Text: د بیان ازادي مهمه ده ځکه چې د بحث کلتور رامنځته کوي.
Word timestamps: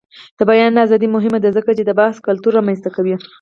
د 0.37 0.39
بیان 0.49 0.73
ازادي 0.85 1.07
مهمه 1.15 1.39
ده 1.43 1.49
ځکه 1.57 1.71
چې 1.77 1.83
د 1.85 1.91
بحث 1.99 2.17
کلتور 2.27 2.51
رامنځته 2.59 2.89
کوي. 2.95 3.15